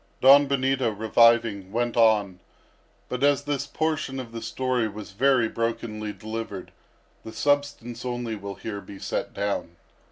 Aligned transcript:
Don 0.19 0.47
Benito 0.47 0.89
reviving, 0.89 1.71
went 1.71 1.95
on; 1.95 2.39
but 3.07 3.23
as 3.23 3.43
this 3.43 3.67
portion 3.67 4.19
of 4.19 4.31
the 4.31 4.41
story 4.41 4.87
was 4.87 5.11
very 5.11 5.47
brokenly 5.47 6.11
delivered, 6.11 6.71
the 7.23 7.31
substance 7.31 8.03
only 8.03 8.35
will 8.35 8.55
here 8.55 8.81
be 8.81 8.97
set 8.97 9.31
down. 9.31 9.75